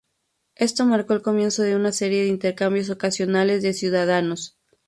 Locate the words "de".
1.61-1.75, 2.23-2.29, 3.61-3.71